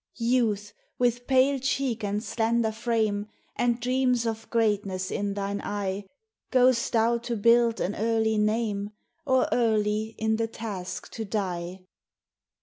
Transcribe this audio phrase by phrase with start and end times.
[0.17, 6.05] Youth, with pale cheek and slender frame, And dreams of greatness in thine eye!
[6.49, 8.93] Go'st thou to build an early name,
[9.27, 11.85] Or early in the task to die